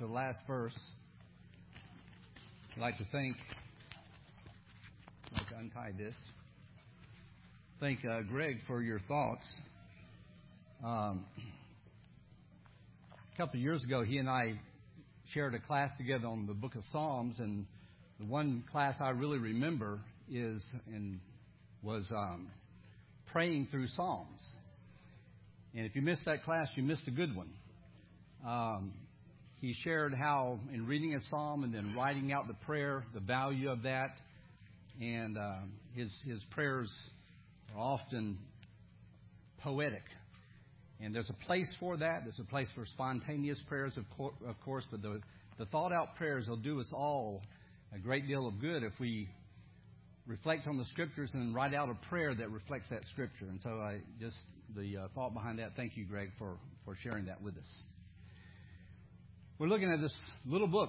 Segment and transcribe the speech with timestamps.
[0.00, 0.72] to the last verse,
[2.74, 3.36] I'd like to thank,
[5.26, 6.14] I'd like to untie this,
[7.80, 9.42] thank uh, Greg for your thoughts.
[10.82, 11.26] Um,
[13.12, 14.58] a couple of years ago, he and I
[15.34, 17.66] shared a class together on the book of Psalms, and
[18.18, 21.20] the one class I really remember is and
[21.82, 22.48] was um,
[23.26, 24.40] praying through Psalms.
[25.74, 27.50] And if you missed that class, you missed a good one.
[28.46, 28.92] Um,
[29.60, 33.70] he shared how, in reading a psalm and then writing out the prayer, the value
[33.70, 34.10] of that,
[35.00, 35.58] and uh,
[35.94, 36.90] his his prayers
[37.74, 38.38] are often
[39.62, 40.02] poetic.
[41.02, 42.24] And there's a place for that.
[42.24, 45.20] There's a place for spontaneous prayers, of, co- of course, but the,
[45.58, 47.42] the thought out prayers will do us all
[47.94, 49.28] a great deal of good if we
[50.26, 53.46] reflect on the scriptures and write out a prayer that reflects that scripture.
[53.46, 54.36] And so I just
[54.76, 55.74] the uh, thought behind that.
[55.74, 57.82] Thank you, Greg, for, for sharing that with us.
[59.60, 60.14] We're looking at this
[60.46, 60.88] little book,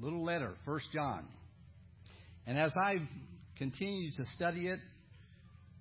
[0.00, 1.26] little letter, First John.
[2.46, 2.94] And as I
[3.58, 4.78] continue to study it,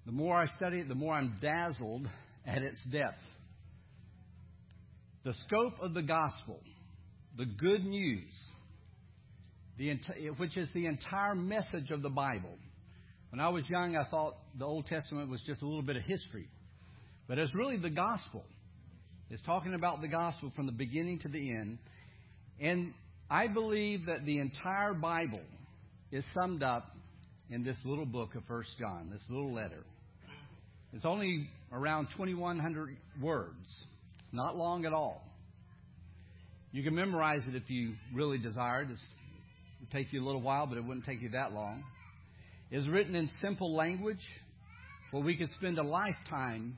[0.06, 2.10] the more I study it, the more I'm dazzled
[2.46, 3.22] at its depth.
[5.24, 6.60] The scope of the gospel,
[7.38, 8.34] the good news,
[9.78, 9.98] the,
[10.40, 12.58] which is the entire message of the Bible.
[13.30, 16.04] When I was young, I thought the Old Testament was just a little bit of
[16.04, 16.50] history.
[17.30, 18.44] But it's really the gospel.
[19.32, 21.78] It's talking about the gospel from the beginning to the end.
[22.60, 22.94] And
[23.30, 25.40] I believe that the entire Bible
[26.12, 26.92] is summed up
[27.50, 29.86] in this little book of First John, this little letter.
[30.92, 33.56] It's only around 2,100 words.
[34.20, 35.24] It's not long at all.
[36.74, 38.92] You can memorize it if you really desired.
[38.92, 38.98] It
[39.80, 41.86] would take you a little while, but it wouldn't take you that long.
[42.70, 44.28] It's written in simple language
[45.12, 46.78] where we could spend a lifetime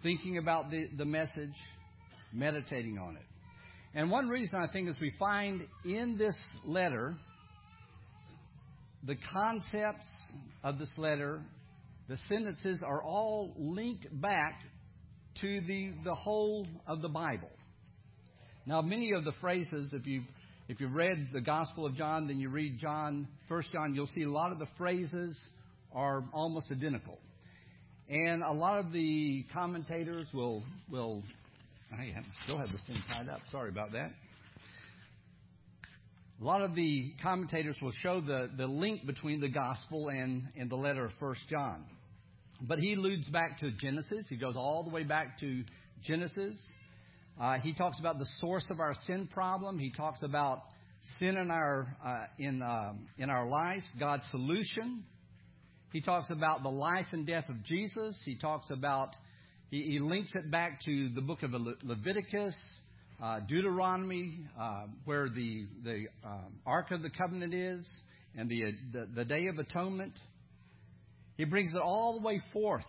[0.00, 1.54] thinking about the, the message,
[2.32, 3.22] meditating on it.
[3.94, 7.14] And one reason I think is we find in this letter
[9.06, 10.10] the concepts
[10.62, 11.40] of this letter,
[12.08, 14.60] the sentences are all linked back
[15.40, 17.50] to the, the whole of the Bible.
[18.66, 20.22] Now, many of the phrases, if you
[20.68, 24.24] if you've read the Gospel of John, then you read John, First John, you'll see
[24.24, 25.34] a lot of the phrases
[25.94, 27.18] are almost identical.
[28.10, 31.22] And a lot of the commentators will will
[31.92, 32.12] I
[32.44, 33.40] still have this thing tied up.
[33.50, 34.10] Sorry about that.
[36.40, 40.70] A lot of the commentators will show the, the link between the gospel and, and
[40.70, 41.84] the letter of First John.
[42.60, 44.24] But he alludes back to Genesis.
[44.28, 45.64] He goes all the way back to
[46.02, 46.54] Genesis.
[47.40, 49.78] Uh, he talks about the source of our sin problem.
[49.78, 50.62] He talks about
[51.18, 55.04] sin in our uh, in uh, in our lives, God's solution.
[55.92, 58.20] He talks about the life and death of Jesus.
[58.24, 59.08] He talks about,
[59.70, 62.54] he, he links it back to the book of Le- Leviticus,
[63.22, 67.86] uh, Deuteronomy, uh, where the, the um, Ark of the Covenant is,
[68.36, 70.12] and the, the, the Day of Atonement.
[71.36, 72.84] He brings it all the way forth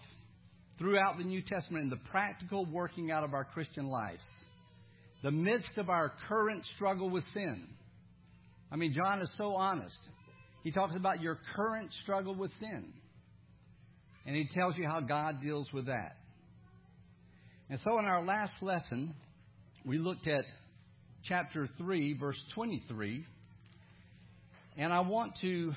[0.77, 4.23] throughout the New Testament in the practical working out of our Christian lives.
[5.21, 7.67] The midst of our current struggle with sin.
[8.71, 9.99] I mean, John is so honest.
[10.63, 12.93] He talks about your current struggle with sin.
[14.25, 16.15] And he tells you how God deals with that.
[17.69, 19.13] And so in our last lesson,
[19.85, 20.43] we looked at
[21.23, 23.23] chapter 3, verse 23.
[24.75, 25.73] And I want to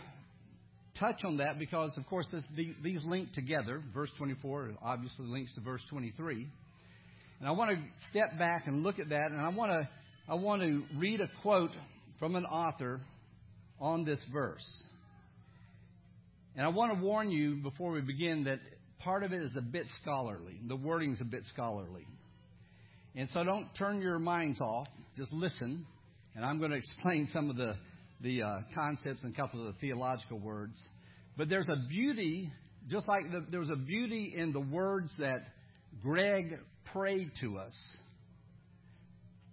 [0.99, 2.45] touch on that because, of course, this,
[2.83, 3.83] these link together.
[3.93, 6.49] Verse 24 obviously links to verse 23.
[7.41, 7.77] And I want to
[8.09, 9.89] step back and look at that, and I want to,
[10.29, 11.73] I want to read a quote
[12.19, 13.01] from an author
[13.81, 14.65] on this verse.
[16.57, 18.61] And I want to warn you before we begin that
[19.05, 20.61] part of it is a bit scholarly.
[20.67, 22.07] The wording is a bit scholarly.
[23.15, 24.89] And so don't turn your minds off.
[25.17, 25.87] Just listen.
[26.35, 27.75] And I'm going to explain some of the,
[28.23, 30.79] the uh, concepts and a couple of the theological words.
[31.37, 32.51] But there's a beauty,
[32.89, 35.41] just like the, there was a beauty in the words that
[36.03, 36.59] Greg
[36.93, 37.73] prayed to us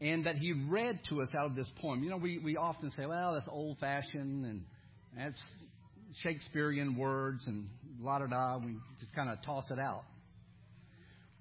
[0.02, 2.04] and that he read to us out of this poem.
[2.04, 4.62] You know, we, we often say, well, that's old fashioned and
[5.18, 5.38] that's
[6.24, 7.68] Shakespearean words and
[8.00, 8.58] la da da.
[8.58, 10.04] We just kind of toss it out.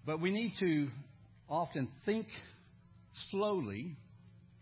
[0.05, 0.89] But we need to
[1.49, 2.27] often think
[3.31, 3.97] slowly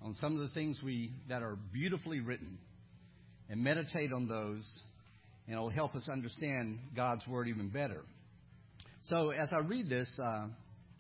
[0.03, 2.59] on some of the things we that are beautifully written
[3.49, 4.65] and meditate on those,
[5.47, 8.03] and it'll help us understand God's word even better.
[9.05, 10.47] So as I read this, uh,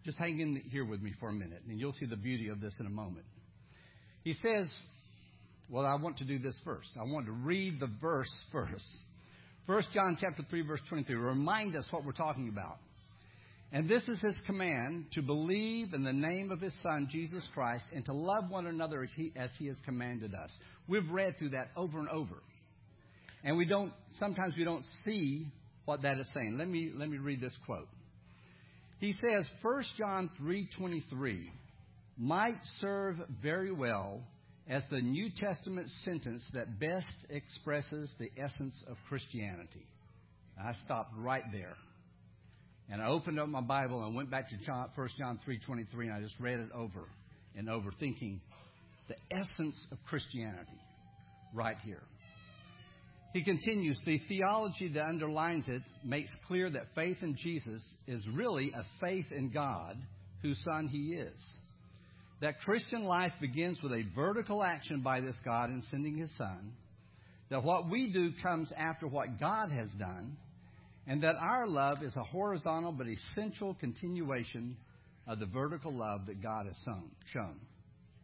[0.05, 2.61] just hang in here with me for a minute, and you'll see the beauty of
[2.61, 3.27] this in a moment.
[4.23, 4.69] He says,
[5.69, 6.89] well, I want to do this first.
[6.99, 8.87] I want to read the verse first.
[9.67, 11.17] 1 John chapter 3, verse 23.
[11.17, 12.79] Remind us what we're talking about.
[13.73, 17.85] And this is his command to believe in the name of his Son, Jesus Christ,
[17.93, 20.51] and to love one another as he, as he has commanded us.
[20.87, 22.37] We've read through that over and over.
[23.43, 25.49] And we don't, sometimes we don't see
[25.85, 26.57] what that is saying.
[26.59, 27.89] Let me, let me read this quote.
[29.01, 31.49] He says, 1 John 3.23
[32.17, 34.21] might serve very well
[34.69, 39.87] as the New Testament sentence that best expresses the essence of Christianity.
[40.59, 41.77] I stopped right there.
[42.91, 46.13] And I opened up my Bible and went back to John, 1 John 3.23 and
[46.13, 47.09] I just read it over
[47.57, 48.41] and over thinking
[49.09, 50.81] the essence of Christianity
[51.55, 52.03] right here.
[53.33, 58.73] He continues, the theology that underlines it makes clear that faith in Jesus is really
[58.73, 59.97] a faith in God,
[60.43, 61.35] whose Son He is.
[62.41, 66.73] That Christian life begins with a vertical action by this God in sending His Son.
[67.51, 70.37] That what we do comes after what God has done.
[71.07, 74.77] And that our love is a horizontal but essential continuation
[75.27, 76.77] of the vertical love that God has
[77.33, 77.61] shown.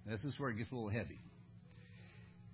[0.07, 1.21] This is where it gets a little heavy.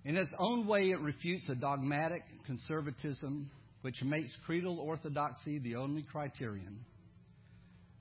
[0.05, 3.49] In its own way, it refutes a dogmatic conservatism
[3.81, 6.79] which makes creedal orthodoxy the only criterion,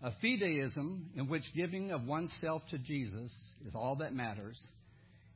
[0.02, 3.32] a fideism in which giving of oneself to Jesus
[3.66, 4.58] is all that matters,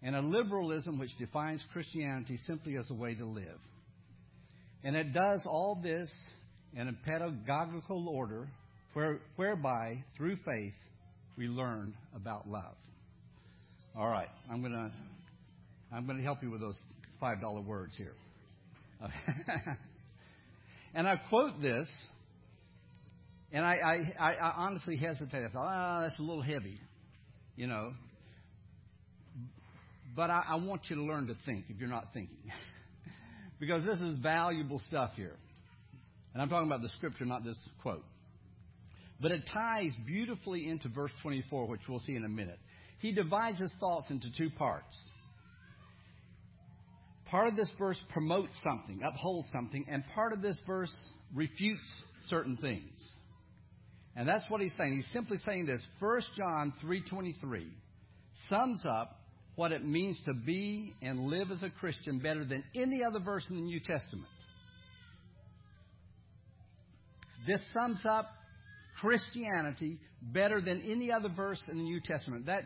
[0.03, 3.59] and a liberalism which defines Christianity simply as a way to live.
[4.85, 6.11] And it does all this
[6.75, 8.49] in a pedagogical order
[8.95, 10.75] where, whereby, through faith,
[11.39, 12.75] we learn about love.
[13.97, 14.91] All right, I'm going to
[15.95, 16.79] I'm going to help you with those
[17.23, 18.15] $5 words here.
[20.95, 21.87] and I quote this,
[23.53, 23.77] and I,
[24.19, 25.45] I, I honestly hesitate.
[25.45, 26.81] I thought, oh, that's a little heavy,
[27.57, 27.93] you know.
[30.15, 32.37] But I, I want you to learn to think if you're not thinking.
[33.61, 35.37] because this is valuable stuff here.
[36.33, 38.05] And I'm talking about the scripture, not this quote.
[39.21, 42.59] But it ties beautifully into verse 24, which we'll see in a minute.
[43.01, 44.97] He divides his thoughts into two parts.
[47.27, 50.95] Part of this verse promotes something, upholds something, and part of this verse
[51.35, 51.89] refutes
[52.29, 52.93] certain things.
[54.15, 54.97] And that's what he's saying.
[54.97, 55.81] He's simply saying this.
[55.99, 57.71] 1 John 3:23
[58.49, 59.22] sums up
[59.55, 63.45] what it means to be and live as a Christian better than any other verse
[63.51, 64.29] in the New Testament.
[67.47, 68.27] This sums up
[69.01, 72.47] Christianity better than any other verse in the New Testament.
[72.47, 72.63] That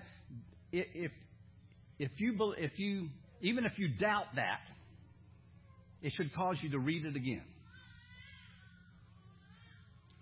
[0.72, 1.10] if
[1.98, 3.08] if you if you
[3.40, 4.60] even if you doubt that,
[6.02, 7.44] it should cause you to read it again.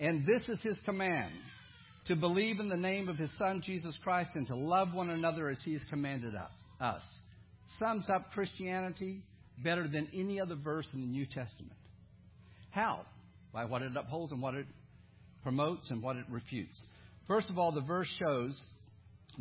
[0.00, 1.32] And this is his command
[2.06, 5.48] to believe in the name of his Son, Jesus Christ, and to love one another
[5.48, 6.34] as he has commanded
[6.80, 7.02] us.
[7.78, 9.22] Sums up Christianity
[9.62, 11.72] better than any other verse in the New Testament.
[12.70, 13.06] How?
[13.52, 14.66] By what it upholds and what it
[15.42, 16.78] promotes and what it refutes.
[17.26, 18.60] First of all, the verse shows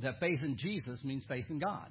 [0.01, 1.89] that faith in Jesus means faith in God.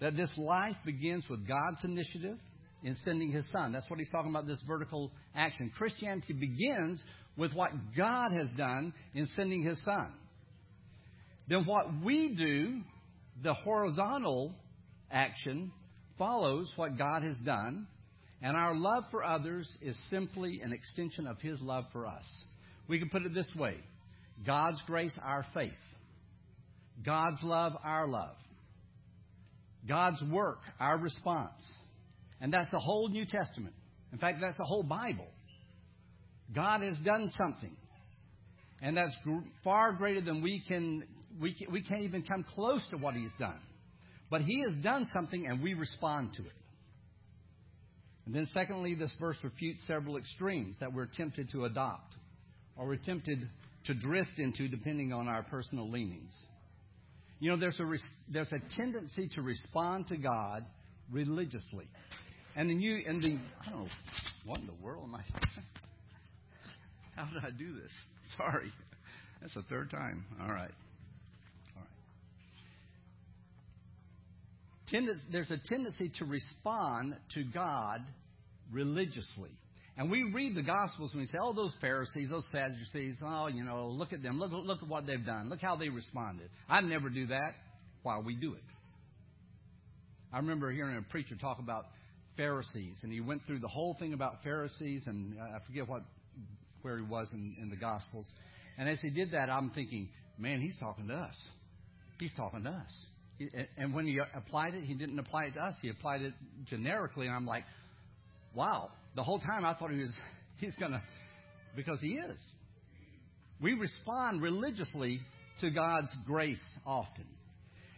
[0.00, 2.38] That this life begins with God's initiative
[2.86, 3.72] in sending his son.
[3.72, 5.72] That's what he's talking about, this vertical action.
[5.76, 7.02] Christianity begins
[7.36, 10.12] with what God has done in sending his son.
[11.48, 12.80] Then what we do,
[13.42, 14.54] the horizontal
[15.10, 15.72] action,
[16.16, 17.88] follows what God has done,
[18.40, 22.24] and our love for others is simply an extension of his love for us.
[22.86, 23.78] We can put it this way
[24.46, 25.72] God's grace, our faith.
[27.04, 28.36] God's love, our love.
[29.88, 31.60] God's work, our response.
[32.40, 33.74] And that's the whole New Testament.
[34.12, 35.26] In fact, that's the whole Bible.
[36.54, 37.74] God has done something.
[38.82, 39.16] And that's
[39.64, 41.04] far greater than we can,
[41.40, 43.58] we, can, we can't even come close to what He's done.
[44.30, 46.52] But He has done something and we respond to it.
[48.26, 52.14] And then, secondly, this verse refutes several extremes that we're tempted to adopt
[52.76, 53.48] or we're tempted
[53.84, 56.32] to drift into depending on our personal leanings.
[57.38, 57.84] You know, there's a,
[58.28, 60.64] there's a tendency to respond to God
[61.10, 61.86] religiously.
[62.56, 63.88] And then you, and the, I don't know,
[64.46, 65.20] what in the world am I?
[67.16, 67.90] How did I do this?
[68.38, 68.72] Sorry.
[69.42, 70.24] That's the third time.
[70.40, 70.70] All right.
[71.76, 71.82] All
[74.92, 75.16] right.
[75.30, 78.00] there's a tendency to respond to God
[78.72, 79.50] religiously.
[79.98, 83.64] And we read the Gospels and we say, oh, those Pharisees, those Sadducees, oh, you
[83.64, 84.38] know, look at them.
[84.38, 85.48] Look, look at what they've done.
[85.48, 86.48] Look how they responded.
[86.68, 87.54] I'd never do that
[88.02, 88.62] while we do it.
[90.32, 91.86] I remember hearing a preacher talk about
[92.36, 96.02] Pharisees, and he went through the whole thing about Pharisees, and I forget what
[96.82, 98.26] where he was in, in the Gospels.
[98.78, 101.34] And as he did that, I'm thinking, man, he's talking to us.
[102.20, 102.92] He's talking to us.
[103.76, 105.74] And when he applied it, he didn't apply it to us.
[105.82, 106.32] He applied it
[106.64, 107.64] generically, and I'm like,
[108.54, 108.88] wow.
[109.14, 110.12] The whole time I thought he was
[110.58, 111.02] he's gonna
[111.74, 112.38] because he is.
[113.60, 115.20] We respond religiously
[115.60, 117.26] to God's grace often.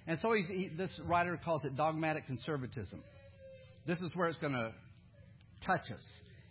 [0.07, 3.03] And so he, this writer calls it dogmatic conservatism.
[3.89, 4.71] This is where it's going to
[5.67, 6.05] touch us.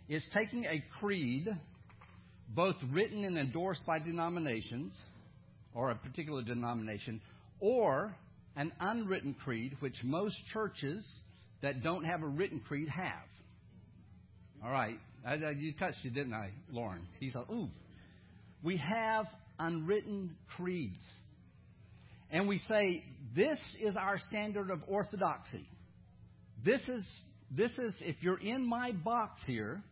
[0.08, 1.46] It's taking a creed,
[2.48, 4.98] both written and endorsed by denominations,
[5.72, 7.20] or a particular denomination,
[7.60, 8.12] or
[8.56, 11.06] an unwritten creed, which most churches
[11.62, 13.28] that don't have a written creed have.
[14.64, 14.98] All right.
[15.24, 17.06] I, I, you touched it, didn't I, Lauren?
[17.20, 17.68] He said, ooh.
[18.64, 19.26] We have
[19.60, 20.98] unwritten creeds.
[22.32, 23.04] And we say,
[23.36, 25.64] this is our standard of orthodoxy.
[26.64, 27.06] This is,
[27.50, 29.82] this is, if you're in my box here,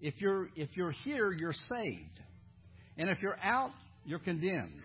[0.00, 2.20] if you're, if you're here, you're saved.
[2.96, 3.72] And if you're out,
[4.04, 4.80] you're condemned.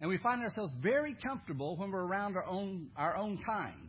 [0.00, 3.88] And we find ourselves very comfortable when we're around our own, our own kind.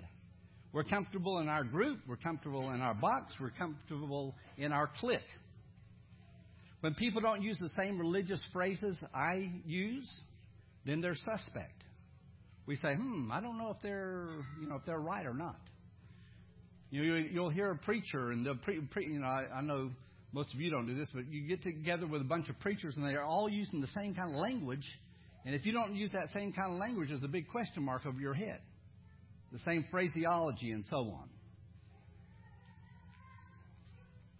[0.71, 5.19] We're comfortable in our group, we're comfortable in our box, we're comfortable in our clique.
[6.81, 10.07] When people don't use the same religious phrases I use,
[10.85, 11.83] then they're suspect.
[12.65, 14.29] We say, "Hmm, I don't know if they're,
[14.61, 15.59] you know, if they're right or not."
[16.91, 19.91] You know, you'll hear a preacher, and the pre, pre, you know, I, I know
[20.31, 22.95] most of you don't do this, but you get together with a bunch of preachers,
[22.97, 24.85] and they are all using the same kind of language.
[25.45, 28.05] And if you don't use that same kind of language, there's a big question mark
[28.05, 28.59] over your head
[29.51, 31.29] the same phraseology, and so on.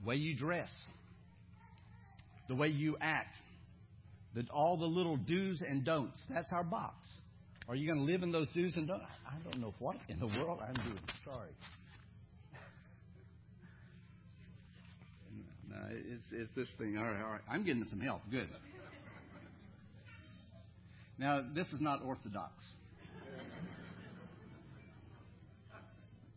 [0.01, 0.69] The way you dress,
[2.47, 3.35] the way you act,
[4.35, 6.19] the, all the little do's and don'ts.
[6.29, 7.07] That's our box.
[7.67, 9.05] Are you going to live in those do's and don'ts?
[9.27, 10.99] I don't know what in the world I'm doing.
[11.25, 11.49] Sorry.
[15.71, 16.97] Uh, no, it's, it's this thing.
[16.97, 17.41] All right, all right.
[17.49, 18.21] I'm getting some help.
[18.31, 18.49] Good.
[21.17, 22.53] Now, this is not orthodox.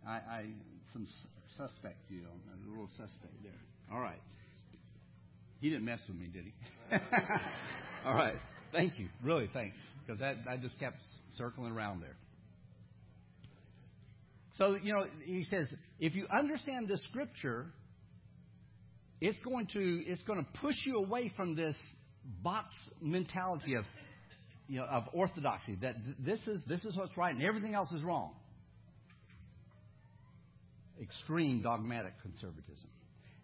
[0.06, 0.44] I, I
[0.92, 1.06] some
[1.56, 2.28] suspect, you know,
[2.66, 3.52] a little suspect there.
[3.92, 4.20] All right.
[5.60, 6.52] He didn't mess with me, did he?
[8.04, 8.34] All right.
[8.72, 9.08] Thank you.
[9.22, 9.76] Really, thanks.
[10.04, 10.96] Because that, I just kept
[11.38, 12.16] circling around there.
[14.54, 15.68] So, you know, he says,
[16.00, 17.66] if you understand this scripture,
[19.22, 21.76] it's going to, it's going to push you away from this
[22.42, 23.84] box mentality of,
[24.68, 28.02] you know, of orthodoxy, that this is, this is what's right and everything else is
[28.02, 28.32] wrong
[31.00, 32.88] extreme dogmatic conservatism.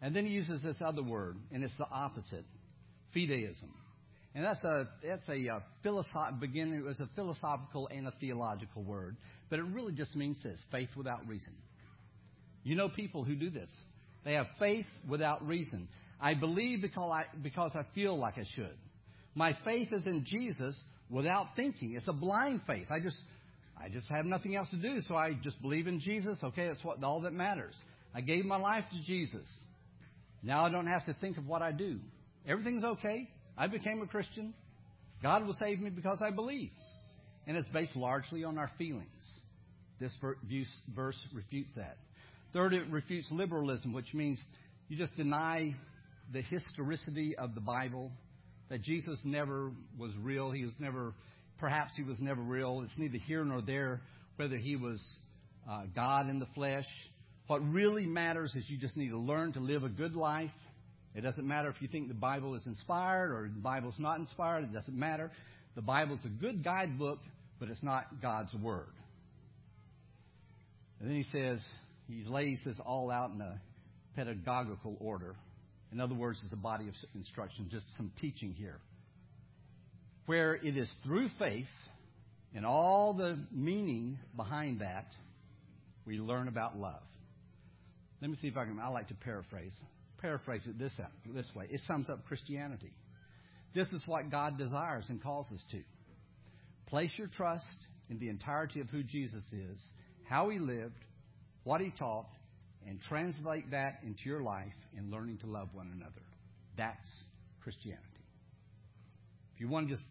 [0.00, 2.44] And then he uses this other word, and it's the opposite,
[3.14, 3.70] fideism.
[4.34, 6.74] And that's a that's a, a uh, philosoph- beginning.
[6.74, 9.16] It was a philosophical and a theological word,
[9.50, 11.54] but it really just means this: faith without reason.
[12.62, 13.70] You know people who do this.
[14.24, 15.88] They have faith without reason.
[16.20, 18.76] I believe because I because I feel like I should.
[19.34, 20.74] My faith is in Jesus
[21.10, 21.94] without thinking.
[21.94, 22.88] It's a blind faith.
[22.90, 23.18] I just
[23.80, 26.38] I just have nothing else to do, so I just believe in Jesus.
[26.42, 27.74] Okay, that's what all that matters.
[28.14, 29.46] I gave my life to Jesus.
[30.42, 31.98] Now I don't have to think of what I do.
[32.46, 33.28] Everything's okay.
[33.56, 34.54] I became a Christian.
[35.22, 36.70] God will save me because I believe.
[37.46, 39.06] And it's based largely on our feelings.
[39.98, 40.16] This
[40.94, 41.96] verse refutes that.
[42.52, 44.42] Third, it refutes liberalism, which means
[44.88, 45.74] you just deny
[46.32, 48.10] the historicity of the Bible,
[48.68, 50.50] that Jesus never was real.
[50.50, 51.14] He was never
[51.58, 52.82] Perhaps he was never real.
[52.84, 54.00] It's neither here nor there
[54.36, 55.02] whether he was
[55.68, 56.86] uh, God in the flesh.
[57.48, 60.52] What really matters is you just need to learn to live a good life.
[61.14, 64.64] It doesn't matter if you think the Bible is inspired or the Bible's not inspired.
[64.64, 65.32] It doesn't matter.
[65.74, 67.18] The Bible's a good guidebook,
[67.58, 68.92] but it's not God's Word.
[71.00, 71.60] And then he says,
[72.08, 73.60] he lays this all out in a
[74.16, 75.36] pedagogical order.
[75.92, 78.80] In other words, it's a body of instruction, just some teaching here
[80.28, 81.64] where it is through faith
[82.54, 85.06] and all the meaning behind that
[86.04, 87.00] we learn about love.
[88.20, 88.78] Let me see if I can.
[88.78, 89.72] I like to paraphrase.
[90.18, 90.92] Paraphrase it this
[91.32, 91.66] this way.
[91.70, 92.92] It sums up Christianity.
[93.74, 95.80] This is what God desires and calls us to.
[96.88, 97.64] Place your trust
[98.10, 99.80] in the entirety of who Jesus is,
[100.24, 100.98] how he lived,
[101.68, 102.24] what he taught,
[102.86, 106.22] and translate that into your life in learning to love one another.
[106.78, 106.96] That's
[107.62, 108.02] Christianity.
[109.54, 110.04] If you want to just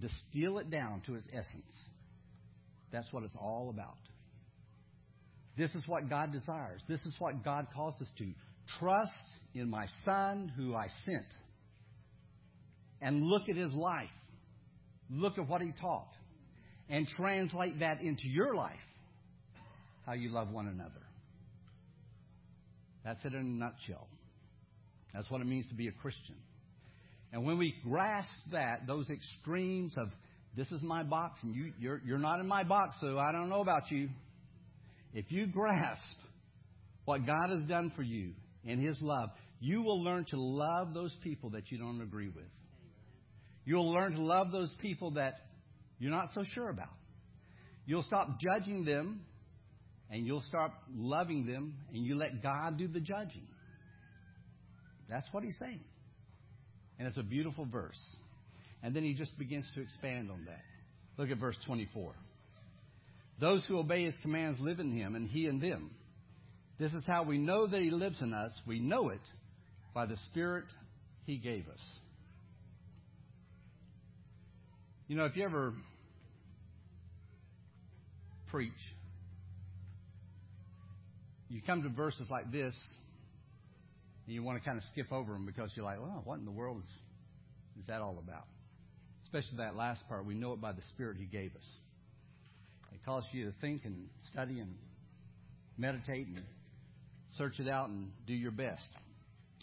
[0.00, 1.76] distill it down to its essence,
[2.90, 3.94] that's what it's all about.
[5.56, 6.80] This is what God desires.
[6.88, 8.32] This is what God calls us to.
[8.80, 9.12] Trust
[9.54, 11.26] in my Son who I sent.
[13.00, 14.08] And look at his life.
[15.08, 16.10] Look at what he taught.
[16.88, 18.72] And translate that into your life.
[20.06, 21.03] How you love one another.
[23.04, 24.08] That's it in a nutshell.
[25.12, 26.36] That's what it means to be a Christian.
[27.32, 30.08] And when we grasp that, those extremes of
[30.56, 33.48] this is my box and you, you're, you're not in my box, so I don't
[33.48, 34.08] know about you.
[35.12, 36.00] If you grasp
[37.04, 38.32] what God has done for you
[38.64, 39.30] in His love,
[39.60, 42.44] you will learn to love those people that you don't agree with.
[43.64, 45.34] You'll learn to love those people that
[45.98, 46.92] you're not so sure about.
[47.86, 49.22] You'll stop judging them
[50.14, 53.42] and you'll start loving them and you let God do the judging.
[55.10, 55.80] That's what he's saying.
[57.00, 57.98] And it's a beautiful verse.
[58.80, 60.62] And then he just begins to expand on that.
[61.18, 62.12] Look at verse 24.
[63.40, 65.90] Those who obey his commands live in him, and he in them.
[66.78, 68.52] This is how we know that he lives in us.
[68.68, 69.20] We know it
[69.94, 70.66] by the Spirit
[71.24, 71.80] he gave us.
[75.08, 75.74] You know, if you ever
[78.52, 78.72] preach,
[81.48, 82.74] you come to verses like this,
[84.26, 86.44] and you want to kind of skip over them because you're like, well, what in
[86.44, 88.46] the world is, is that all about?
[89.24, 90.24] Especially that last part.
[90.24, 91.66] We know it by the Spirit He gave us.
[92.92, 94.74] It calls you to think and study and
[95.76, 96.42] meditate and
[97.36, 98.86] search it out and do your best.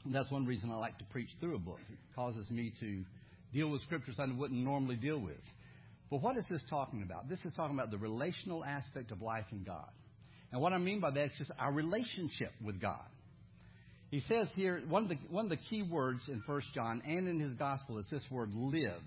[0.05, 1.79] And that's one reason I like to preach through a book.
[1.91, 3.03] It causes me to
[3.53, 5.41] deal with scriptures I wouldn't normally deal with.
[6.09, 7.29] But what is this talking about?
[7.29, 9.89] This is talking about the relational aspect of life in God.
[10.51, 13.05] And what I mean by that is just our relationship with God.
[14.10, 17.27] He says here, one of the, one of the key words in 1 John and
[17.29, 19.01] in his gospel is this word live.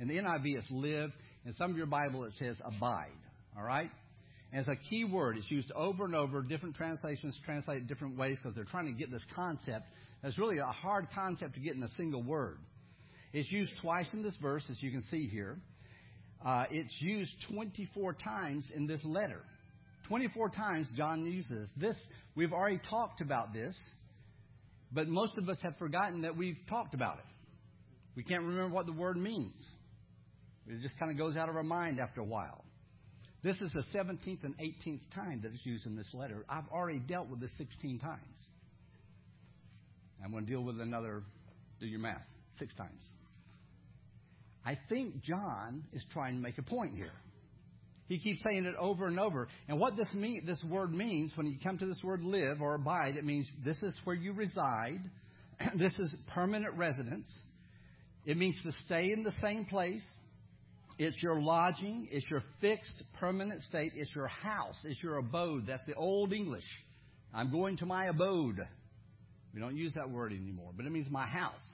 [0.00, 1.10] In the NIV, it's live.
[1.44, 3.12] In some of your Bible, it says abide.
[3.56, 3.90] All right?
[4.50, 5.36] And it's a key word.
[5.36, 6.40] It's used over and over.
[6.40, 9.84] Different translations translate it different ways because they're trying to get this concept.
[10.22, 12.58] That's really a hard concept to get in a single word.
[13.34, 15.58] It's used twice in this verse, as you can see here.
[16.44, 19.42] Uh, it's used 24 times in this letter.
[20.08, 21.96] 24 times John uses this.
[22.34, 23.76] We've already talked about this,
[24.92, 27.24] but most of us have forgotten that we've talked about it.
[28.16, 29.54] We can't remember what the word means.
[30.66, 32.64] It just kind of goes out of our mind after a while.
[33.42, 36.44] This is the 17th and 18th time that it's used in this letter.
[36.48, 38.20] I've already dealt with this 16 times.
[40.24, 41.22] I'm going to deal with another,
[41.80, 42.26] do your math,
[42.58, 43.04] six times.
[44.66, 47.12] I think John is trying to make a point here.
[48.08, 49.48] He keeps saying it over and over.
[49.68, 52.74] And what this mean, this word means, when you come to this word live or
[52.74, 55.00] abide, it means this is where you reside.
[55.78, 57.28] this is permanent residence.
[58.24, 60.04] It means to stay in the same place.
[60.98, 62.08] It's your lodging.
[62.10, 63.92] It's your fixed, permanent state.
[63.94, 64.78] It's your house.
[64.84, 65.66] It's your abode.
[65.66, 66.64] That's the old English.
[67.34, 68.66] I'm going to my abode.
[69.54, 71.64] We don't use that word anymore, but it means my house.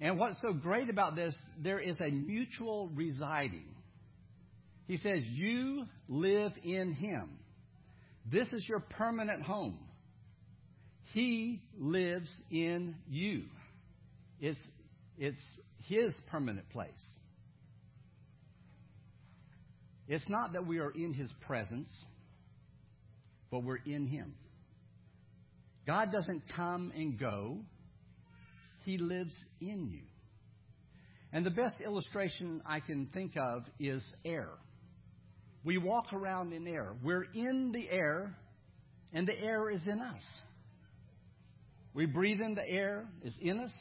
[0.00, 3.66] And what's so great about this, there is a mutual residing.
[4.92, 7.38] He says, You live in Him.
[8.30, 9.78] This is your permanent home.
[11.14, 13.44] He lives in you.
[14.38, 14.58] It's,
[15.16, 15.38] it's
[15.88, 16.90] His permanent place.
[20.08, 21.88] It's not that we are in His presence,
[23.50, 24.34] but we're in Him.
[25.86, 27.60] God doesn't come and go.
[28.84, 30.02] He lives in you.
[31.32, 34.50] And the best illustration I can think of is air.
[35.64, 36.94] We walk around in air.
[37.02, 38.34] We're in the air,
[39.12, 40.20] and the air is in us.
[41.94, 43.72] We breathe in the air, it's in us,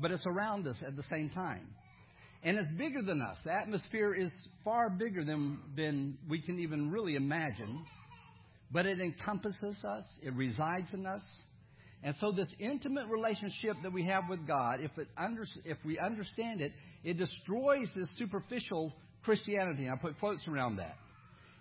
[0.00, 1.66] but it's around us at the same time.
[2.42, 3.36] And it's bigger than us.
[3.44, 4.30] The atmosphere is
[4.64, 7.84] far bigger than, than we can even really imagine.
[8.70, 11.22] But it encompasses us, it resides in us,
[12.02, 15.98] and so, this intimate relationship that we have with God, if, it under, if we
[15.98, 18.92] understand it, it destroys this superficial
[19.24, 19.88] Christianity.
[19.88, 20.96] I put quotes around that.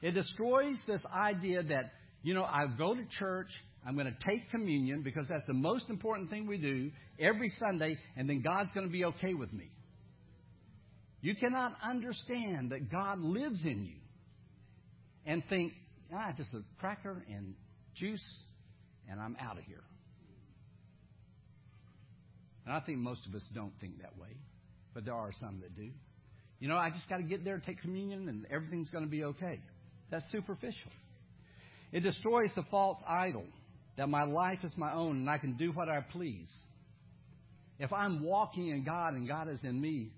[0.01, 1.91] It destroys this idea that,
[2.23, 3.49] you know, I go to church,
[3.85, 7.97] I'm going to take communion because that's the most important thing we do every Sunday,
[8.15, 9.69] and then God's going to be okay with me.
[11.21, 13.97] You cannot understand that God lives in you
[15.25, 15.73] and think,
[16.13, 17.55] ah, just a cracker and
[17.95, 18.23] juice,
[19.09, 19.83] and I'm out of here.
[22.65, 24.35] And I think most of us don't think that way,
[24.93, 25.89] but there are some that do.
[26.59, 29.23] You know, I just got to get there, take communion, and everything's going to be
[29.23, 29.59] okay.
[30.09, 30.91] That's superficial.
[31.91, 33.45] It destroys the false idol
[33.97, 36.49] that my life is my own and I can do what I please.
[37.79, 40.11] If I'm walking in God and God is in me,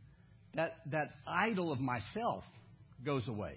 [0.56, 2.44] that, that idol of myself
[3.06, 3.56] goes away.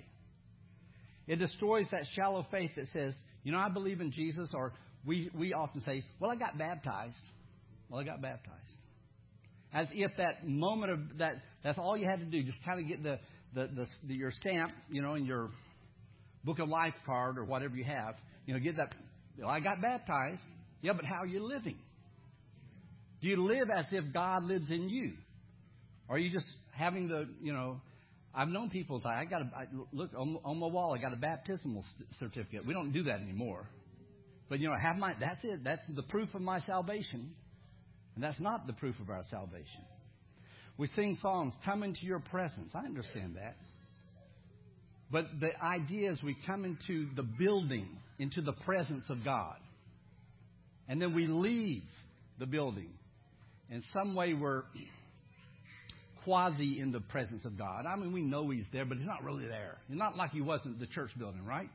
[1.26, 3.14] It destroys that shallow faith that says,
[3.44, 4.72] you know, I believe in Jesus, or
[5.06, 7.14] we, we often say, well, I got baptized.
[7.88, 8.58] Well, I got baptized
[9.72, 12.86] as if that moment of that that's all you had to do, just kind of
[12.86, 13.18] get the,
[13.54, 15.50] the, the, the your stamp, you know, and your
[16.44, 18.94] book of life card or whatever you have, you know, get that.
[19.46, 20.40] I got baptized.
[20.80, 21.76] Yeah, but how are you living?
[23.20, 25.12] Do you live as if God lives in you?
[26.08, 27.80] Or are you just having the, you know,
[28.34, 31.12] I've known people say, I got a, I, look on, on my wall, I got
[31.12, 31.84] a baptismal
[32.18, 32.66] certificate.
[32.66, 33.68] We don't do that anymore.
[34.48, 35.60] But, you know, have my, that's it.
[35.62, 37.30] That's the proof of my salvation.
[38.14, 39.84] And that's not the proof of our salvation.
[40.76, 42.72] We sing songs, come into your presence.
[42.74, 43.56] I understand that.
[45.12, 47.86] But the idea is we come into the building,
[48.18, 49.56] into the presence of God.
[50.88, 51.84] And then we leave
[52.38, 52.88] the building.
[53.70, 54.62] In some way, we're
[56.24, 57.84] quasi in the presence of God.
[57.86, 59.76] I mean, we know He's there, but He's not really there.
[59.88, 61.68] It's not like He wasn't the church building, right?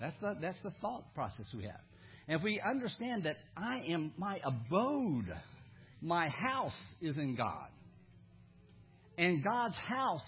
[0.00, 1.80] That's the, that's the thought process we have.
[2.28, 5.34] And if we understand that I am my abode,
[6.00, 7.68] my house is in God,
[9.16, 10.26] and God's house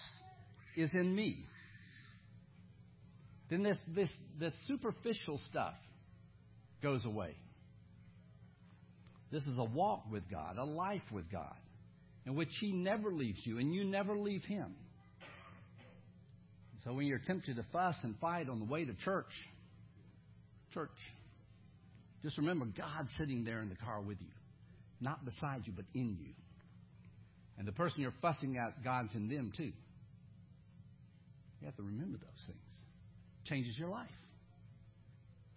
[0.76, 1.44] is in me,
[3.50, 5.74] then this, this, this superficial stuff
[6.82, 7.34] goes away.
[9.32, 11.54] This is a walk with God, a life with God,
[12.26, 14.74] in which He never leaves you and you never leave Him.
[16.84, 19.30] So when you're tempted to fuss and fight on the way to church,
[20.72, 20.90] church,
[22.22, 24.32] just remember God's sitting there in the car with you,
[25.00, 26.32] not beside you, but in you.
[27.58, 29.72] And the person you're fussing at, God's in them too.
[31.60, 32.69] You have to remember those things.
[33.44, 34.08] Changes your life.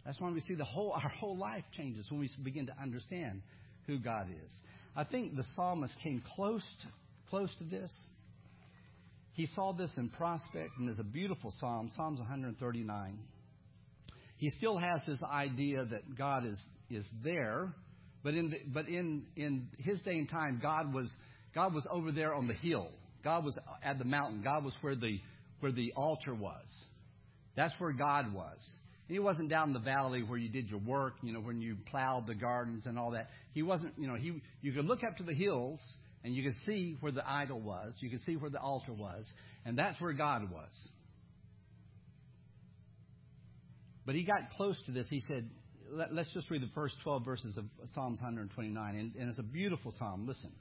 [0.06, 3.42] That's when we see the whole our whole life changes when we begin to understand
[3.88, 4.52] who God is.
[4.96, 6.88] I think the psalmist came close to,
[7.30, 7.92] close to this.
[9.34, 13.18] He saw this in prospect, and there's a beautiful psalm, Psalms 139.
[14.38, 17.74] He still has this idea that God is is there,
[18.24, 21.10] but in the, but in in his day and time, God was
[21.56, 22.90] God was over there on the hill.
[23.24, 24.42] God was at the mountain.
[24.44, 25.20] God was where the
[25.62, 26.68] where the altar was.
[27.56, 28.58] That's where God was.
[29.08, 31.76] He wasn't down in the valley where you did your work, you know, when you
[31.92, 33.28] plowed the gardens and all that.
[33.54, 35.80] He wasn't, you know, he you could look up to the hills
[36.24, 39.32] and you could see where the idol was, you could see where the altar was,
[39.66, 40.72] and that's where God was.
[44.06, 45.08] But he got close to this.
[45.10, 45.50] He said,
[45.92, 49.44] let, us just read the first 12 verses of Psalms 129, and, and it's a
[49.44, 50.26] beautiful psalm.
[50.28, 50.52] Listen.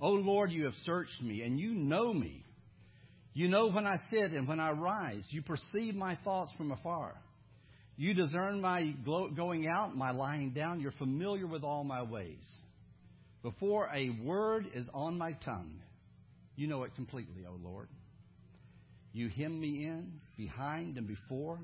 [0.00, 2.44] O Lord, you have searched me, and you know me.
[3.38, 5.24] You know when I sit and when I rise.
[5.30, 7.14] You perceive my thoughts from afar.
[7.96, 10.80] You discern my going out, my lying down.
[10.80, 12.44] You're familiar with all my ways.
[13.44, 15.78] Before a word is on my tongue,
[16.56, 17.88] you know it completely, O Lord.
[19.12, 21.60] You hem me in, behind and before.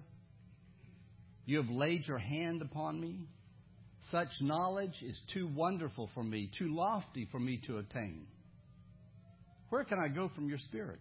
[1.44, 3.26] You have laid your hand upon me.
[4.12, 8.28] Such knowledge is too wonderful for me, too lofty for me to attain.
[9.70, 11.00] Where can I go from your spirit?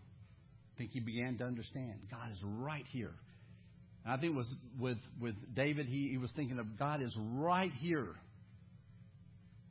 [0.77, 3.13] think he began to understand God is right here.
[4.03, 7.15] And I think it was with, with David, he, he was thinking of God is
[7.17, 8.15] right here.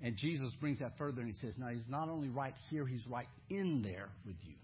[0.02, 3.06] And Jesus brings that further and he says, No, he's not only right here, he's
[3.06, 4.54] right in there with you.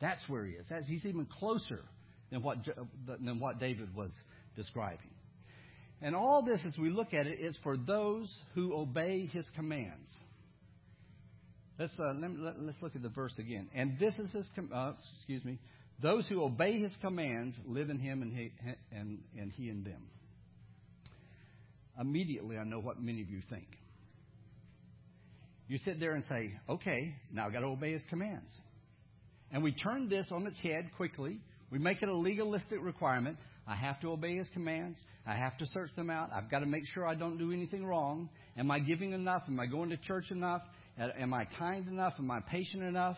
[0.00, 0.66] That's where he is.
[0.70, 1.82] That's, he's even closer
[2.30, 2.58] than what,
[3.06, 4.10] than what David was
[4.56, 5.10] describing.
[6.00, 10.10] And all this, as we look at it, is for those who obey his commands.
[11.80, 13.70] Let's, uh, let, let, us look at the verse again.
[13.74, 15.58] And this is his, uh, excuse me,
[16.02, 18.52] those who obey his commands live in him and he,
[18.92, 20.02] and, and he in them.
[21.98, 23.66] Immediately, I know what many of you think.
[25.68, 28.50] You sit there and say, okay, now I've got to obey his commands.
[29.50, 31.40] And we turn this on its head quickly.
[31.70, 33.38] We make it a legalistic requirement.
[33.66, 34.98] I have to obey his commands.
[35.26, 36.28] I have to search them out.
[36.30, 38.28] I've got to make sure I don't do anything wrong.
[38.58, 39.44] Am I giving enough?
[39.48, 40.60] Am I going to church enough?
[41.00, 42.14] Am I kind enough?
[42.18, 43.16] Am I patient enough?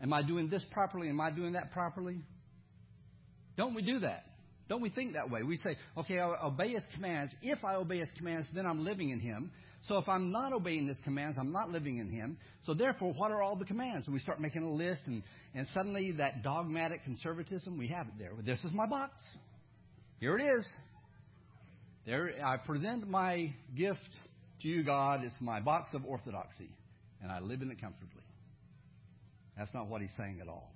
[0.00, 1.08] Am I doing this properly?
[1.08, 2.20] Am I doing that properly?
[3.56, 4.24] Don't we do that?
[4.68, 5.42] Don't we think that way?
[5.42, 7.32] We say, okay, I'll obey his commands.
[7.42, 9.50] If I obey his commands, then I'm living in him.
[9.82, 12.36] So if I'm not obeying his commands, I'm not living in him.
[12.64, 14.06] So therefore, what are all the commands?
[14.06, 15.22] And we start making a list, and,
[15.54, 18.32] and suddenly that dogmatic conservatism, we have it there.
[18.44, 19.14] This is my box.
[20.20, 20.64] Here it is.
[22.04, 23.98] There, I present my gift
[24.62, 26.70] to you, God, it's my box of orthodoxy,
[27.22, 28.22] and I live in it comfortably.
[29.56, 30.72] That's not what he's saying at all.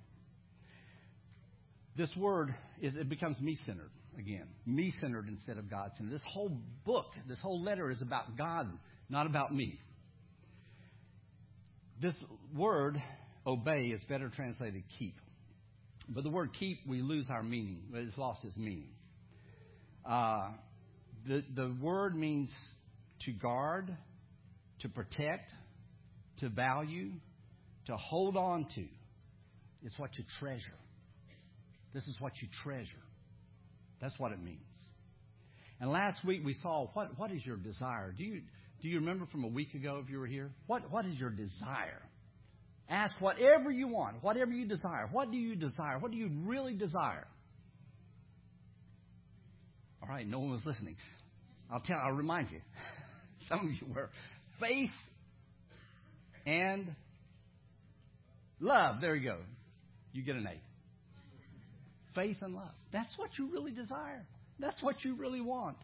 [1.95, 2.49] This word
[2.81, 4.47] is it becomes me centered again.
[4.65, 6.13] Me centered instead of God centered.
[6.13, 8.67] This whole book, this whole letter is about God,
[9.09, 9.79] not about me.
[12.01, 12.15] This
[12.55, 13.01] word,
[13.45, 15.15] obey, is better translated keep.
[16.09, 17.83] But the word keep, we lose our meaning.
[17.93, 18.89] It's lost its meaning.
[20.05, 20.49] Uh,
[21.25, 22.51] the, the word means
[23.21, 23.95] to guard,
[24.79, 25.51] to protect,
[26.39, 27.11] to value,
[27.85, 28.85] to hold on to.
[29.83, 30.77] It's what you treasure.
[31.93, 32.87] This is what you treasure.
[34.01, 34.59] That's what it means.
[35.79, 38.13] And last week we saw what, what is your desire?
[38.17, 38.41] Do you,
[38.81, 40.51] do you remember from a week ago if you were here?
[40.67, 42.01] What, what is your desire?
[42.89, 45.07] Ask whatever you want, whatever you desire.
[45.11, 45.99] What do you desire?
[45.99, 47.27] What do you really desire?
[50.01, 50.97] All right, no one was listening.
[51.71, 51.97] I'll tell.
[51.97, 52.59] I'll remind you.
[53.53, 54.09] Some of oh, you were
[54.59, 54.89] faith
[56.45, 56.93] and
[58.59, 58.97] love.
[59.01, 59.37] There you go.
[60.11, 60.61] You get an A.
[62.15, 62.71] Faith and love.
[62.91, 64.25] That's what you really desire.
[64.59, 65.77] That's what you really want.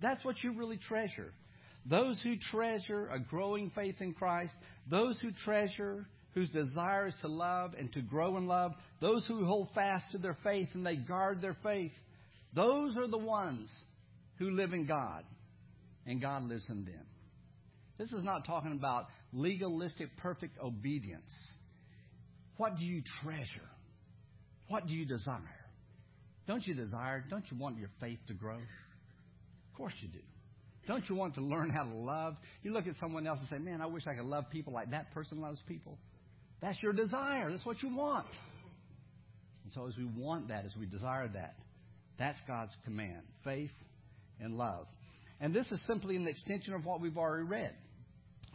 [0.00, 1.32] That's what you really treasure.
[1.84, 4.52] Those who treasure a growing faith in Christ,
[4.88, 9.44] those who treasure whose desire is to love and to grow in love, those who
[9.44, 11.92] hold fast to their faith and they guard their faith,
[12.54, 13.68] those are the ones
[14.38, 15.24] who live in God
[16.06, 17.06] and God lives in them.
[17.98, 21.30] This is not talking about legalistic, perfect obedience.
[22.56, 23.68] What do you treasure?
[24.68, 25.38] What do you desire?
[26.46, 28.56] Don't you desire, don't you want your faith to grow?
[28.56, 30.18] Of course you do.
[30.86, 32.36] Don't you want to learn how to love?
[32.62, 34.90] You look at someone else and say, Man, I wish I could love people like
[34.90, 35.96] that person loves people.
[36.60, 37.50] That's your desire.
[37.50, 38.26] That's what you want.
[39.64, 41.54] And so, as we want that, as we desire that,
[42.18, 43.70] that's God's command faith
[44.40, 44.86] and love.
[45.42, 47.74] And this is simply an extension of what we've already read.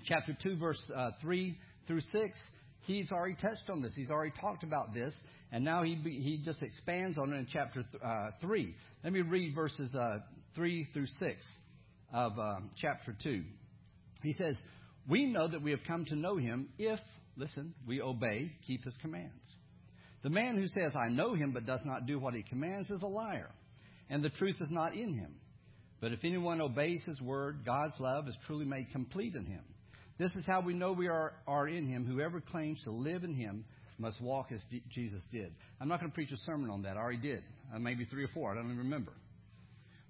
[0.05, 2.39] Chapter 2, verse uh, 3 through 6,
[2.85, 3.93] he's already touched on this.
[3.93, 5.13] He's already talked about this.
[5.51, 8.73] And now he, he just expands on it in chapter th- uh, 3.
[9.03, 10.19] Let me read verses uh,
[10.55, 11.35] 3 through 6
[12.13, 13.43] of um, chapter 2.
[14.23, 14.55] He says,
[15.09, 16.99] We know that we have come to know him if,
[17.35, 19.33] listen, we obey, keep his commands.
[20.23, 23.01] The man who says, I know him, but does not do what he commands, is
[23.01, 23.49] a liar,
[24.09, 25.35] and the truth is not in him.
[25.99, 29.63] But if anyone obeys his word, God's love is truly made complete in him.
[30.17, 32.05] This is how we know we are, are in him.
[32.05, 33.65] Whoever claims to live in him
[33.99, 35.53] must walk as D- Jesus did.
[35.79, 36.97] I'm not going to preach a sermon on that.
[36.97, 37.43] I already did.
[37.73, 38.51] Uh, maybe three or four.
[38.51, 39.11] I don't even remember.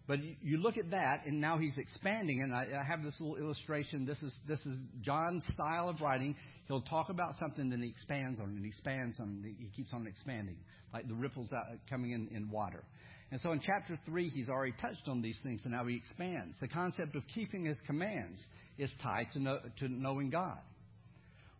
[0.08, 2.42] But you look at that, and now he's expanding.
[2.42, 4.06] And I, I have this little illustration.
[4.06, 6.36] This is this is John's style of writing.
[6.68, 9.56] He'll talk about something, then he expands on it, and he expands on it.
[9.60, 10.56] He keeps on expanding,
[10.94, 12.84] like the ripples out, coming in in water.
[13.32, 16.56] And so in chapter 3, he's already touched on these things, and now he expands.
[16.62, 18.42] The concept of keeping his commands
[18.78, 20.60] is tied to, know, to knowing God.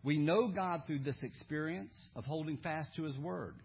[0.02, 3.56] We know God through this experience of holding fast to his word,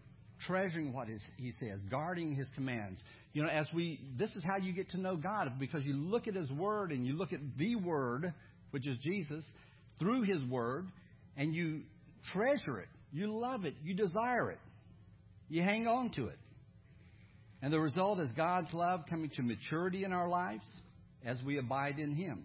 [0.46, 3.00] treasuring what he says, guarding his commands.
[3.32, 6.28] You know, as we, this is how you get to know God, because you look
[6.28, 8.34] at his word and you look at the word,
[8.72, 9.44] which is Jesus,
[9.98, 10.86] through his word,
[11.36, 11.82] and you
[12.32, 12.88] treasure it.
[13.12, 13.74] You love it.
[13.82, 14.58] You desire it.
[15.48, 16.38] You hang on to it.
[17.64, 20.66] And the result is God's love coming to maturity in our lives
[21.24, 22.44] as we abide in Him.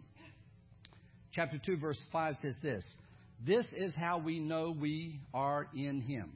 [1.34, 2.86] Chapter 2, verse 5 says this
[3.46, 6.32] This is how we know we are in Him.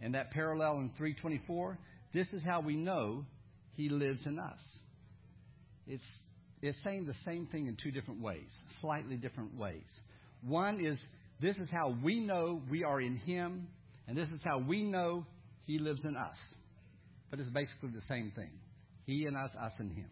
[0.00, 1.76] And that parallel in 324,
[2.14, 3.24] this is how we know
[3.72, 4.60] He lives in us.
[5.88, 6.04] It's,
[6.62, 9.82] it's saying the same thing in two different ways, slightly different ways.
[10.46, 10.96] One is
[11.40, 13.66] this is how we know we are in Him,
[14.06, 15.26] and this is how we know
[15.66, 16.36] He lives in us
[17.30, 18.50] but it's basically the same thing.
[19.04, 20.08] He and us, us and him.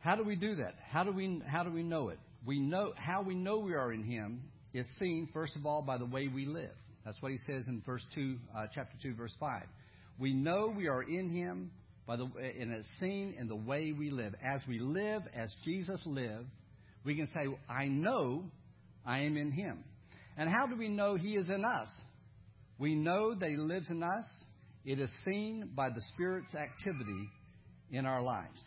[0.00, 0.74] How do we do that?
[0.88, 2.18] How do we how do we know it?
[2.44, 4.42] We know how we know we are in him
[4.72, 6.74] is seen first of all by the way we live.
[7.04, 9.64] That's what he says in verse two, uh, chapter two, verse five.
[10.18, 11.72] We know we are in him
[12.06, 14.34] by the and it's seen in the way we live.
[14.44, 16.46] As we live as Jesus lived,
[17.04, 18.44] we can say, "I know
[19.04, 19.82] I am in him."
[20.36, 21.88] And how do we know he is in us?
[22.78, 24.24] We know that he lives in us
[24.86, 27.28] it is seen by the Spirit's activity
[27.90, 28.62] in our lives.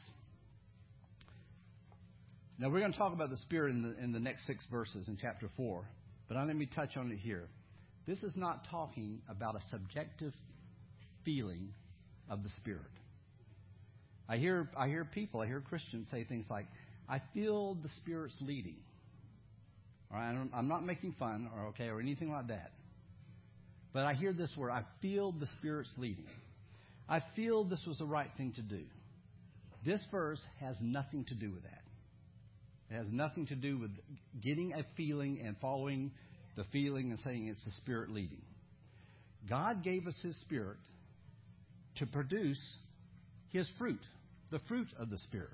[2.60, 5.08] Now, we're going to talk about the Spirit in the, in the next six verses
[5.08, 5.88] in chapter 4,
[6.28, 7.48] but I let me touch on it here.
[8.06, 10.34] This is not talking about a subjective
[11.24, 11.70] feeling
[12.30, 12.82] of the Spirit.
[14.28, 16.66] I hear, I hear people, I hear Christians say things like,
[17.08, 18.76] I feel the Spirit's leading.
[20.12, 22.72] All right, I'm not making fun or okay or anything like that.
[23.94, 26.28] But I hear this word I feel the Spirit's leading.
[27.08, 28.84] I feel this was the right thing to do.
[29.86, 31.82] This verse has nothing to do with that.
[32.92, 33.92] It has nothing to do with
[34.42, 36.12] getting a feeling and following
[36.56, 38.42] the feeling and saying it's the Spirit leading.
[39.48, 40.78] God gave us His Spirit
[41.98, 42.60] to produce
[43.50, 44.02] His fruit,
[44.52, 45.50] the fruit of the Spirit.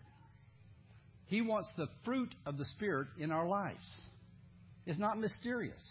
[1.27, 3.85] He wants the fruit of the Spirit in our lives.
[4.85, 5.81] It's not mysterious,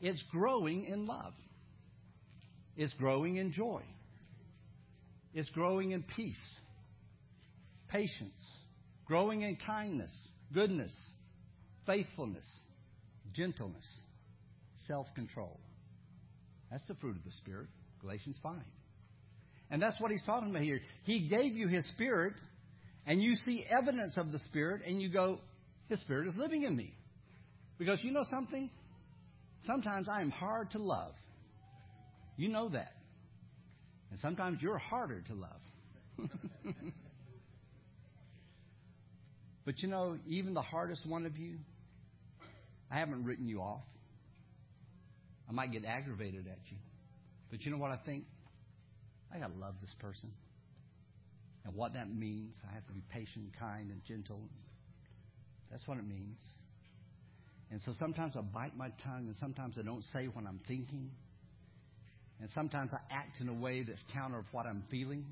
[0.00, 1.34] it's growing in love.
[2.76, 3.82] It's growing in joy.
[5.32, 6.36] It's growing in peace,
[7.88, 8.40] patience,
[9.06, 10.10] growing in kindness,
[10.52, 10.94] goodness,
[11.86, 12.46] faithfulness,
[13.32, 13.86] gentleness,
[14.86, 15.60] self control.
[16.70, 17.68] That's the fruit of the Spirit,
[18.00, 18.54] Galatians 5.
[19.70, 20.80] And that's what he's talking about here.
[21.04, 22.34] He gave you his Spirit,
[23.06, 25.38] and you see evidence of the Spirit, and you go,
[25.88, 26.92] His Spirit is living in me.
[27.78, 28.68] Because you know something?
[29.66, 31.12] Sometimes I am hard to love.
[32.40, 32.94] You know that.
[34.10, 35.60] And sometimes you're harder to love.
[39.66, 41.58] but you know, even the hardest one of you,
[42.90, 43.82] I haven't written you off.
[45.50, 46.78] I might get aggravated at you.
[47.50, 48.24] But you know what I think?
[49.34, 50.32] I got to love this person.
[51.66, 54.40] And what that means, I have to be patient, kind, and gentle.
[55.70, 56.40] That's what it means.
[57.70, 61.10] And so sometimes I bite my tongue, and sometimes I don't say what I'm thinking.
[62.40, 65.26] And sometimes I act in a way that's counter of what I'm feeling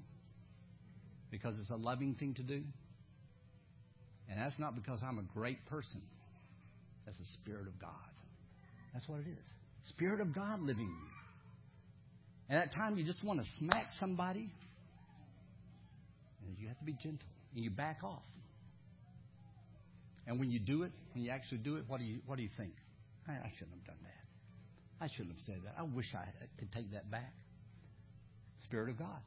[1.31, 2.63] because it's a loving thing to do.
[4.31, 6.03] And that's not because I'm a great person.
[7.07, 7.91] That's the Spirit of God.
[8.93, 9.47] That's what it is.
[9.91, 11.19] Spirit of God living in you.
[12.51, 14.51] And at time you just want to smack somebody,
[16.47, 18.23] and you have to be gentle and you back off.
[20.27, 22.43] And when you do it, when you actually do it, what do you what do
[22.43, 22.73] you think?
[23.27, 24.18] I, I shouldn't have done that.
[25.01, 25.75] I shouldn't have said that.
[25.79, 26.27] I wish I
[26.59, 27.33] could take that back.
[28.65, 29.21] Spirit of God.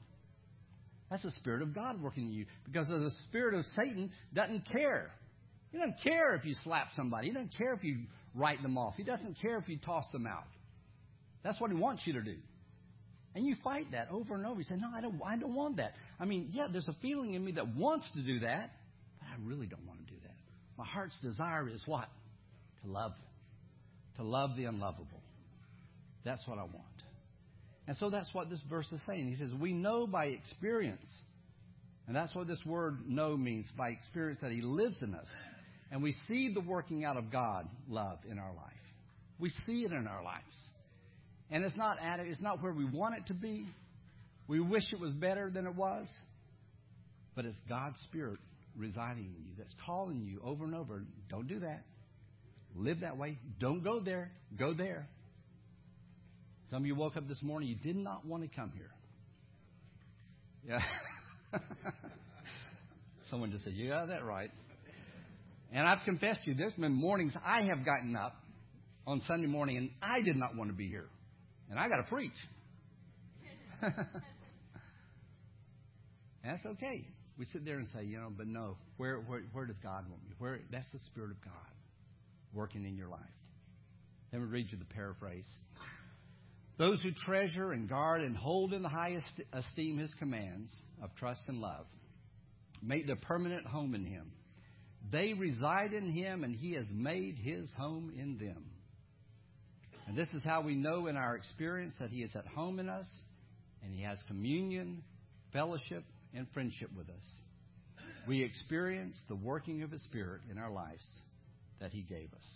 [1.09, 2.45] That's the Spirit of God working in you.
[2.65, 5.11] Because of the Spirit of Satan doesn't care.
[5.71, 7.27] He doesn't care if you slap somebody.
[7.27, 7.99] He doesn't care if you
[8.35, 8.95] write them off.
[8.97, 10.47] He doesn't care if you toss them out.
[11.43, 12.35] That's what he wants you to do.
[13.33, 14.59] And you fight that over and over.
[14.59, 15.93] You say, No, I don't, I don't want that.
[16.19, 18.71] I mean, yeah, there's a feeling in me that wants to do that,
[19.19, 20.35] but I really don't want to do that.
[20.77, 22.09] My heart's desire is what?
[22.83, 23.13] To love.
[24.17, 25.21] To love the unlovable.
[26.23, 26.75] That's what I want.
[27.87, 29.27] And so that's what this verse is saying.
[29.27, 31.07] He says, We know by experience.
[32.07, 35.27] And that's what this word know means by experience that He lives in us.
[35.91, 38.71] And we see the working out of God love in our life.
[39.39, 40.55] We see it in our lives.
[41.49, 43.65] And it's not at it, it's not where we want it to be.
[44.47, 46.07] We wish it was better than it was.
[47.35, 48.39] But it's God's Spirit
[48.77, 51.03] residing in you that's calling you over and over.
[51.29, 51.83] Don't do that.
[52.75, 53.37] Live that way.
[53.59, 54.31] Don't go there.
[54.57, 55.07] Go there.
[56.71, 58.91] Some of you woke up this morning, you did not want to come here.
[60.65, 60.79] Yeah.
[63.29, 64.49] Someone just said, You got that right.
[65.73, 68.35] And I've confessed to you, there's been mornings I have gotten up
[69.05, 71.07] on Sunday morning and I did not want to be here.
[71.69, 72.31] And I got to preach.
[76.45, 77.05] That's okay.
[77.37, 80.23] We sit there and say, you know, but no, where, where, where does God want
[80.23, 80.35] me?
[80.37, 81.53] Where, that's the Spirit of God
[82.53, 83.19] working in your life.
[84.31, 85.47] Let me read you the paraphrase.
[86.81, 91.41] Those who treasure and guard and hold in the highest esteem his commands of trust
[91.47, 91.85] and love
[92.81, 94.31] make their permanent home in him.
[95.11, 98.65] They reside in him, and he has made his home in them.
[100.07, 102.89] And this is how we know in our experience that he is at home in
[102.89, 103.07] us,
[103.83, 105.03] and he has communion,
[105.53, 108.05] fellowship, and friendship with us.
[108.27, 111.05] We experience the working of his Spirit in our lives
[111.79, 112.47] that he gave us.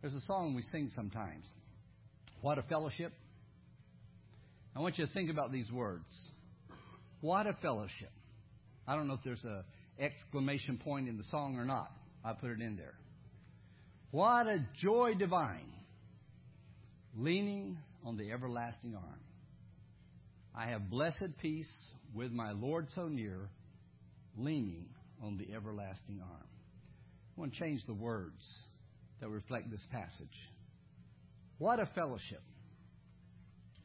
[0.00, 1.46] There's a song we sing sometimes.
[2.40, 3.12] What a fellowship.
[4.74, 6.04] I want you to think about these words.
[7.20, 8.12] What a fellowship.
[8.86, 9.64] I don't know if there's a
[9.98, 11.90] exclamation point in the song or not.
[12.24, 12.94] I put it in there.
[14.10, 15.72] What a joy divine,
[17.16, 19.20] leaning on the everlasting arm.
[20.54, 21.70] I have blessed peace
[22.14, 23.48] with my Lord so near,
[24.36, 24.86] leaning
[25.22, 26.48] on the everlasting arm.
[27.36, 28.42] I want to change the words
[29.20, 30.28] that reflect this passage.
[31.58, 32.42] What a fellowship.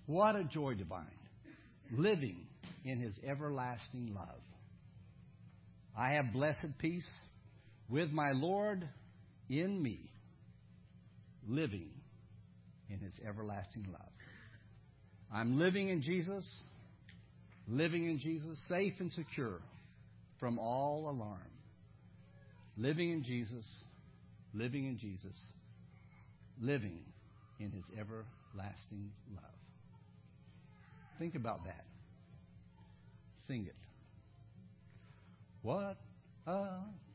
[0.05, 1.05] What a joy divine.
[1.91, 2.37] Living
[2.83, 4.41] in his everlasting love.
[5.97, 7.07] I have blessed peace
[7.89, 8.87] with my Lord
[9.49, 10.09] in me,
[11.47, 11.89] living
[12.89, 14.01] in his everlasting love.
[15.33, 16.45] I'm living in Jesus,
[17.67, 19.61] living in Jesus, safe and secure
[20.39, 21.39] from all alarm.
[22.77, 23.65] Living in Jesus,
[24.53, 25.35] living in Jesus,
[26.59, 27.01] living
[27.61, 29.43] in his everlasting love.
[31.19, 31.85] Think about that.
[33.47, 33.75] Sing it.
[35.61, 35.97] What
[36.47, 36.67] a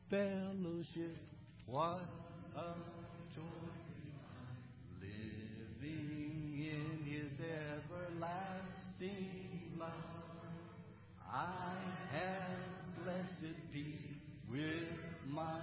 [0.09, 1.17] fellowship,
[1.65, 2.05] what
[2.55, 2.73] a
[3.35, 3.43] joy,
[5.01, 7.33] living in his
[7.81, 9.29] everlasting
[9.77, 9.91] love.
[11.29, 11.75] I
[12.13, 14.15] have blessed peace
[14.49, 14.97] with
[15.29, 15.59] my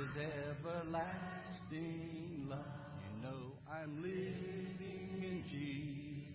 [0.00, 0.16] his
[0.64, 2.58] everlasting love.
[3.04, 6.32] You know I'm living in Jesus,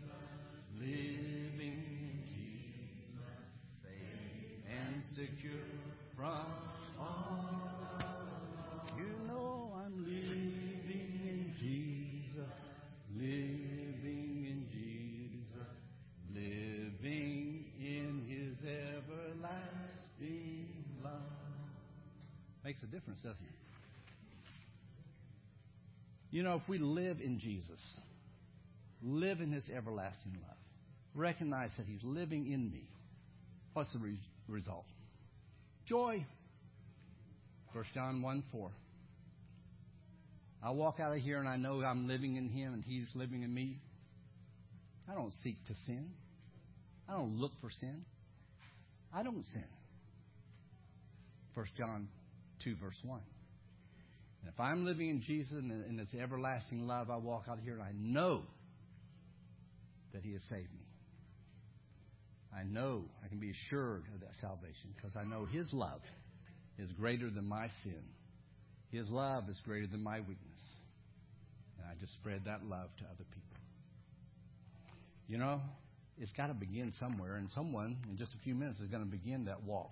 [0.79, 3.41] living in Jesus,
[3.81, 5.73] safe and secure
[6.15, 6.45] from
[22.95, 23.55] difference, doesn't it?
[26.31, 27.79] You know, if we live in Jesus,
[29.03, 30.57] live in His everlasting love,
[31.13, 32.83] recognize that He's living in me,
[33.73, 34.85] what's the re- result?
[35.85, 36.25] Joy.
[37.73, 38.71] 1 John 1 4.
[40.63, 43.43] I walk out of here and I know I'm living in Him and He's living
[43.43, 43.77] in me.
[45.11, 46.11] I don't seek to sin.
[47.09, 48.05] I don't look for sin.
[49.13, 49.65] I don't sin.
[51.53, 52.07] 1 John
[52.65, 53.19] 2, verse 1.
[54.41, 57.73] And if I'm living in Jesus and in His everlasting love, I walk out here
[57.73, 58.41] and I know
[60.13, 60.85] that He has saved me.
[62.53, 66.01] I know I can be assured of that salvation because I know His love
[66.77, 68.03] is greater than my sin.
[68.91, 70.61] His love is greater than my weakness.
[71.77, 73.57] And I just spread that love to other people.
[75.27, 75.61] You know,
[76.17, 79.09] it's got to begin somewhere, and someone in just a few minutes is going to
[79.09, 79.91] begin that walk